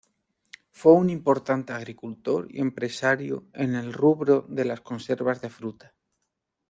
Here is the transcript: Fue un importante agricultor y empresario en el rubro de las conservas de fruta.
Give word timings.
Fue 0.71 0.93
un 0.93 1.11
importante 1.11 1.73
agricultor 1.73 2.47
y 2.49 2.59
empresario 2.59 3.45
en 3.53 3.75
el 3.75 3.93
rubro 3.93 4.47
de 4.49 4.65
las 4.65 4.81
conservas 4.81 5.41
de 5.41 5.51
fruta. 5.51 5.93